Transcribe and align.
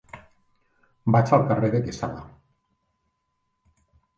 Vaig 1.15 1.33
al 1.37 1.45
carrer 1.51 1.69
de 1.75 1.83
Quesada. 1.85 2.25